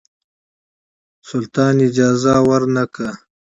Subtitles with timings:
[1.27, 3.11] سلطان اجازه ورنه کړه.